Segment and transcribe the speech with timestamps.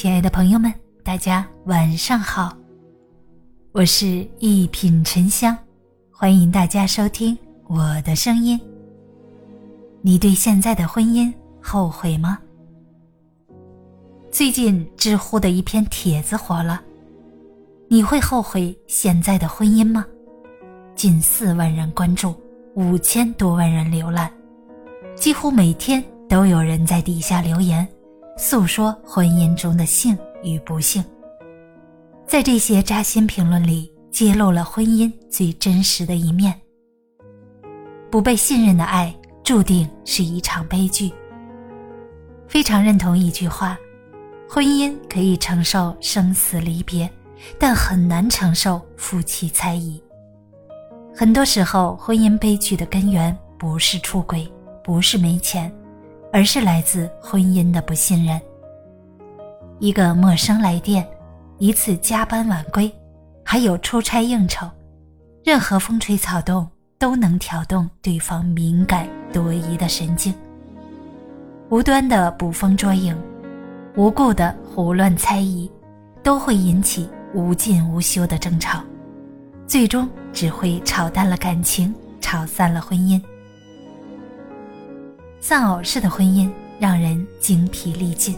[0.00, 0.72] 亲爱的朋友们，
[1.02, 2.56] 大家晚上好，
[3.72, 5.58] 我是一品沉香，
[6.12, 7.36] 欢迎大家收听
[7.66, 8.60] 我的声音。
[10.00, 12.38] 你对现在的婚姻后悔吗？
[14.30, 16.80] 最近知乎的一篇帖子火了，
[17.88, 20.06] 你会后悔现在的婚姻吗？
[20.94, 22.32] 近四万人关注，
[22.76, 24.30] 五千多万人浏览，
[25.16, 27.84] 几乎每天都有人在底下留言。
[28.40, 31.04] 诉说婚姻中的幸与不幸，
[32.24, 36.54] 在这些扎心评论里，揭露了婚姻最真实的一面。
[38.08, 41.12] 不被信任的爱，注定是一场悲剧。
[42.46, 43.76] 非常认同一句话：
[44.48, 47.10] 婚姻可以承受生死离别，
[47.58, 50.00] 但很难承受夫妻猜疑。
[51.12, 54.48] 很多时候，婚姻悲剧的根源不是出轨，
[54.84, 55.74] 不是没钱。
[56.32, 58.40] 而是来自婚姻的不信任。
[59.78, 61.06] 一个陌生来电，
[61.58, 62.92] 一次加班晚归，
[63.44, 64.68] 还有出差应酬，
[65.44, 70.34] 任何风吹草动都能挑动对方敏感多疑的神经。
[71.70, 73.16] 无端的捕风捉影，
[73.94, 75.70] 无故的胡乱猜疑，
[76.22, 78.82] 都会引起无尽无休的争吵，
[79.66, 83.22] 最终只会吵淡了感情，吵散了婚姻。
[85.40, 88.36] 丧偶式的婚姻让人精疲力尽。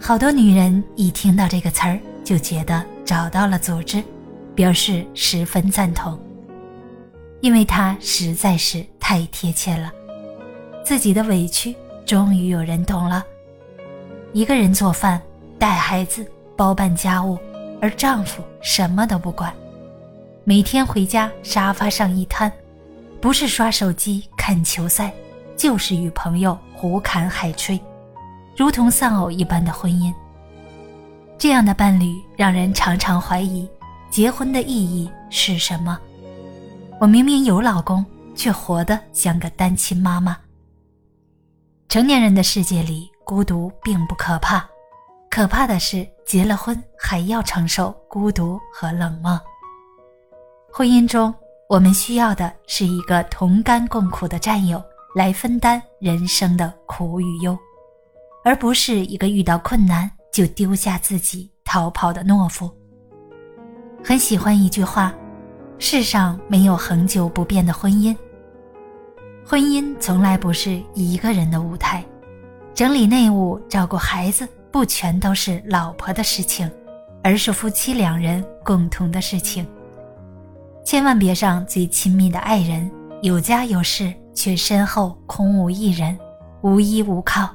[0.00, 4.02] 好多女人一听到这个词儿就觉得找到了组织，
[4.54, 6.18] 表示十分赞同，
[7.40, 9.92] 因为它实在是太贴切了。
[10.84, 11.74] 自己的委屈
[12.04, 13.24] 终于有人懂了。
[14.32, 15.20] 一个人做饭、
[15.58, 17.38] 带孩子、包办家务，
[17.80, 19.54] 而丈夫什么都不管，
[20.44, 22.52] 每天回家沙发上一瘫，
[23.20, 25.12] 不是刷手机看球赛。
[25.56, 27.80] 就是与朋友胡侃海吹，
[28.56, 30.12] 如同丧偶一般的婚姻。
[31.38, 33.68] 这样的伴侣让人常常怀疑，
[34.10, 35.98] 结婚的意义是什么？
[37.00, 40.36] 我明明有老公，却活得像个单亲妈妈。
[41.88, 44.64] 成年人的世界里，孤独并不可怕，
[45.30, 49.38] 可怕的是结了婚还要承受孤独和冷漠。
[50.72, 51.34] 婚姻中，
[51.68, 54.82] 我们需要的是一个同甘共苦的战友。
[55.14, 57.56] 来分担人生的苦与忧，
[58.44, 62.70] 而不是一个遇到困难就丢下自己逃跑的懦夫。
[64.02, 65.14] 很喜欢一句话
[65.78, 68.14] ：“世上没有恒久不变的婚姻。”
[69.46, 72.04] 婚姻从来不是一个人的舞台，
[72.74, 76.68] 整理内务、照顾孩子，不全都是老婆的事情，
[77.22, 79.66] 而是夫妻两人共同的事情。
[80.84, 82.90] 千万别让最亲密的爱人
[83.24, 84.12] 有家有室。
[84.36, 86.18] 却身后空无一人，
[86.60, 87.48] 无依无靠。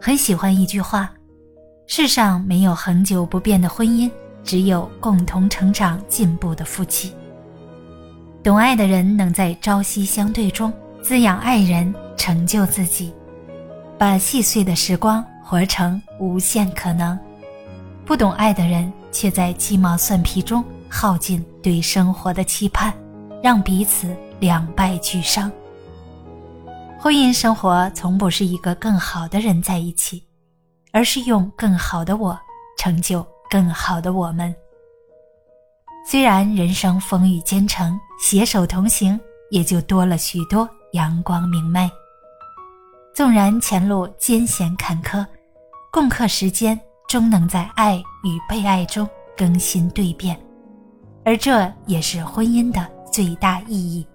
[0.00, 1.10] 很喜欢一句话：
[1.86, 4.10] 世上没有恒久不变的婚姻，
[4.42, 7.14] 只有共同成长进步的夫妻。
[8.42, 13.14] 懂爱的人能在朝夕相对中滋养爱人，成就自己，
[13.96, 17.16] 把细碎的时光活成无限可能。
[18.04, 22.92] 不懂爱的人却在鸡毛蒜皮中耗尽对生活的期盼，
[23.42, 24.16] 让彼此。
[24.40, 25.50] 两败俱伤。
[26.96, 30.22] 婚姻生活从不是一个更好的人在一起，
[30.92, 32.38] 而是用更好的我
[32.78, 34.54] 成就更好的我们。
[36.06, 39.18] 虽然人生风雨兼程，携手同行，
[39.50, 41.90] 也就多了许多阳光明媚。
[43.12, 45.26] 纵然前路艰险坎坷，
[45.90, 49.04] 共克时间终能在爱与被爱中
[49.36, 50.38] 更新蜕变，
[51.24, 54.06] 而这也是婚姻的最大意义。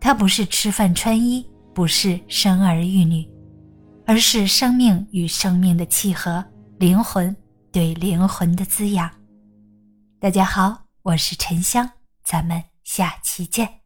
[0.00, 3.28] 它不是吃饭穿衣，不是生儿育女，
[4.06, 6.44] 而是生命与生命的契合，
[6.78, 7.34] 灵魂
[7.70, 9.10] 对灵魂的滋养。
[10.18, 11.88] 大家好，我是沉香，
[12.24, 13.81] 咱们下期见。